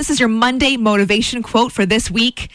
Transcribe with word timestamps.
This 0.00 0.08
is 0.08 0.18
your 0.18 0.30
Monday 0.30 0.78
motivation 0.78 1.42
quote 1.42 1.72
for 1.72 1.84
this 1.84 2.10
week. 2.10 2.48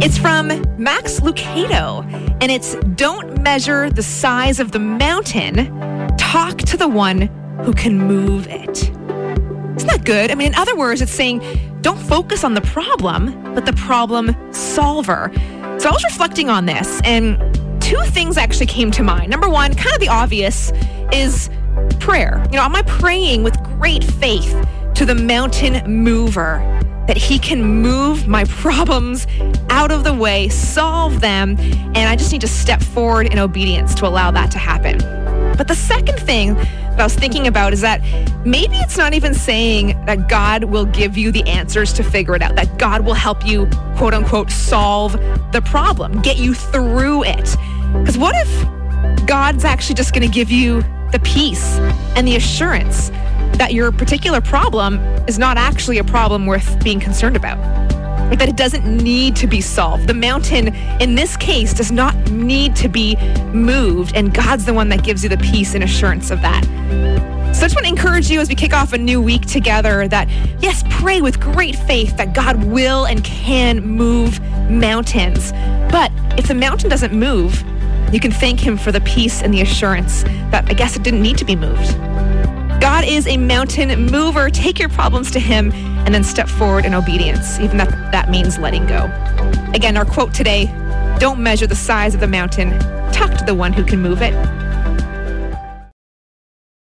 It's 0.00 0.16
from 0.16 0.48
Max 0.82 1.20
Lucado, 1.20 2.02
and 2.40 2.50
it's 2.50 2.76
Don't 2.96 3.42
measure 3.42 3.90
the 3.90 4.02
size 4.02 4.58
of 4.58 4.72
the 4.72 4.78
mountain, 4.78 5.66
talk 6.16 6.56
to 6.56 6.78
the 6.78 6.88
one 6.88 7.28
who 7.62 7.74
can 7.74 7.98
move 7.98 8.46
it. 8.46 8.88
Isn't 8.88 9.86
that 9.86 10.04
good? 10.06 10.30
I 10.30 10.34
mean, 10.34 10.46
in 10.46 10.54
other 10.54 10.74
words, 10.74 11.02
it's 11.02 11.12
saying 11.12 11.42
don't 11.82 11.98
focus 11.98 12.42
on 12.42 12.54
the 12.54 12.62
problem, 12.62 13.34
but 13.54 13.66
the 13.66 13.74
problem 13.74 14.34
solver. 14.54 15.30
So 15.78 15.90
I 15.90 15.92
was 15.92 16.04
reflecting 16.04 16.48
on 16.48 16.64
this, 16.64 17.02
and 17.04 17.36
two 17.82 18.00
things 18.06 18.38
actually 18.38 18.64
came 18.64 18.90
to 18.92 19.02
mind. 19.02 19.30
Number 19.30 19.50
one, 19.50 19.74
kind 19.74 19.92
of 19.92 20.00
the 20.00 20.08
obvious, 20.08 20.72
is 21.12 21.50
prayer. 22.00 22.42
You 22.50 22.56
know, 22.56 22.62
am 22.62 22.74
I 22.74 22.80
praying 22.80 23.42
with 23.42 23.62
great 23.78 24.04
faith 24.04 24.54
to 24.98 25.06
the 25.06 25.14
mountain 25.14 25.80
mover 25.88 26.58
that 27.06 27.16
he 27.16 27.38
can 27.38 27.62
move 27.62 28.26
my 28.26 28.44
problems 28.48 29.28
out 29.70 29.92
of 29.92 30.02
the 30.02 30.12
way, 30.12 30.48
solve 30.48 31.20
them, 31.20 31.56
and 31.60 31.98
I 31.98 32.16
just 32.16 32.32
need 32.32 32.40
to 32.40 32.48
step 32.48 32.82
forward 32.82 33.32
in 33.32 33.38
obedience 33.38 33.94
to 33.94 34.08
allow 34.08 34.32
that 34.32 34.50
to 34.50 34.58
happen? 34.58 34.98
But 35.56 35.68
the 35.68 35.76
second 35.76 36.18
thing 36.18 36.54
that 36.54 36.98
I 36.98 37.04
was 37.04 37.14
thinking 37.14 37.46
about 37.46 37.72
is 37.72 37.80
that 37.82 38.02
maybe 38.44 38.74
it's 38.78 38.98
not 38.98 39.14
even 39.14 39.34
saying 39.34 40.04
that 40.06 40.28
God 40.28 40.64
will 40.64 40.86
give 40.86 41.16
you 41.16 41.30
the 41.30 41.46
answers 41.46 41.92
to 41.92 42.02
figure 42.02 42.34
it 42.34 42.42
out, 42.42 42.56
that 42.56 42.76
God 42.76 43.04
will 43.06 43.14
help 43.14 43.46
you, 43.46 43.66
quote 43.96 44.14
unquote, 44.14 44.50
solve 44.50 45.12
the 45.52 45.62
problem, 45.64 46.20
get 46.22 46.38
you 46.38 46.54
through 46.54 47.22
it. 47.22 47.56
Because 47.92 48.18
what 48.18 48.34
if 48.36 49.26
God's 49.28 49.64
actually 49.64 49.94
just 49.94 50.12
going 50.12 50.28
to 50.28 50.34
give 50.34 50.50
you 50.50 50.82
the 51.12 51.20
peace 51.22 51.76
and 52.16 52.26
the 52.26 52.34
assurance 52.34 53.12
that 53.54 53.72
your 53.72 53.90
particular 53.92 54.40
problem 54.40 54.98
is 55.26 55.38
not 55.38 55.56
actually 55.56 55.98
a 55.98 56.04
problem 56.04 56.46
worth 56.46 56.82
being 56.82 57.00
concerned 57.00 57.36
about? 57.36 57.58
That 58.38 58.48
it 58.48 58.56
doesn't 58.56 58.84
need 58.84 59.36
to 59.36 59.46
be 59.46 59.60
solved. 59.60 60.06
The 60.06 60.14
mountain, 60.14 60.74
in 61.00 61.14
this 61.14 61.36
case, 61.36 61.72
does 61.72 61.90
not 61.90 62.14
need 62.30 62.76
to 62.76 62.88
be 62.88 63.16
moved, 63.52 64.14
and 64.14 64.34
God's 64.34 64.66
the 64.66 64.74
one 64.74 64.90
that 64.90 65.02
gives 65.02 65.22
you 65.22 65.28
the 65.28 65.38
peace 65.38 65.74
and 65.74 65.82
assurance 65.82 66.30
of 66.30 66.42
that. 66.42 66.64
So 67.54 67.64
I 67.64 67.64
just 67.64 67.74
want 67.74 67.86
to 67.86 67.90
encourage 67.90 68.30
you 68.30 68.38
as 68.40 68.48
we 68.48 68.54
kick 68.54 68.74
off 68.74 68.92
a 68.92 68.98
new 68.98 69.20
week 69.20 69.46
together 69.46 70.06
that, 70.08 70.28
yes, 70.60 70.84
pray 70.90 71.22
with 71.22 71.40
great 71.40 71.74
faith 71.74 72.16
that 72.18 72.34
God 72.34 72.62
will 72.64 73.06
and 73.06 73.24
can 73.24 73.80
move 73.80 74.40
mountains. 74.70 75.52
But 75.90 76.12
if 76.38 76.46
the 76.46 76.54
mountain 76.54 76.90
doesn't 76.90 77.12
move, 77.12 77.64
you 78.12 78.20
can 78.20 78.30
thank 78.30 78.60
Him 78.60 78.76
for 78.76 78.92
the 78.92 79.00
peace 79.00 79.42
and 79.42 79.52
the 79.52 79.62
assurance 79.62 80.22
that 80.52 80.68
I 80.68 80.74
guess 80.74 80.94
it 80.94 81.02
didn't 81.02 81.22
need 81.22 81.38
to 81.38 81.44
be 81.44 81.56
moved. 81.56 81.96
God 82.80 83.04
is 83.04 83.26
a 83.26 83.36
mountain 83.36 84.06
mover. 84.06 84.50
Take 84.50 84.78
your 84.78 84.88
problems 84.88 85.32
to 85.32 85.40
Him 85.40 85.72
and 85.72 86.14
then 86.14 86.22
step 86.22 86.48
forward 86.48 86.84
in 86.84 86.94
obedience, 86.94 87.58
even 87.58 87.80
if 87.80 87.88
that 87.88 88.30
means 88.30 88.56
letting 88.56 88.86
go. 88.86 89.10
Again, 89.74 89.96
our 89.96 90.04
quote 90.04 90.32
today 90.32 90.66
don't 91.18 91.40
measure 91.40 91.66
the 91.66 91.74
size 91.74 92.14
of 92.14 92.20
the 92.20 92.28
mountain, 92.28 92.78
talk 93.12 93.36
to 93.36 93.44
the 93.44 93.54
one 93.54 93.72
who 93.72 93.84
can 93.84 94.00
move 94.00 94.22
it. 94.22 94.32